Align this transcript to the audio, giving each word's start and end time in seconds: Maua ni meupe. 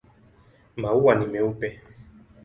Maua 0.81 1.13
ni 1.19 1.25
meupe. 1.33 1.69